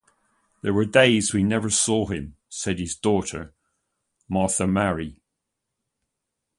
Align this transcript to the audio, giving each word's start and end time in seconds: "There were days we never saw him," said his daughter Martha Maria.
"There 0.63 0.73
were 0.73 0.85
days 0.85 1.31
we 1.31 1.43
never 1.43 1.69
saw 1.69 2.07
him," 2.07 2.35
said 2.49 2.79
his 2.79 2.95
daughter 2.95 3.53
Martha 4.27 4.65
Maria. 4.65 5.13